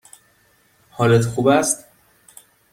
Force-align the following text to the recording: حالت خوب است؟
حالت 0.89 1.25
خوب 1.25 1.47
است؟ 1.47 1.85